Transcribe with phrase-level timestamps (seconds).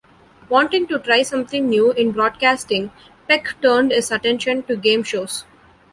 [0.49, 2.89] Wanting to try something new in broadcasting,
[3.29, 5.45] Peck turned his attention to game shows.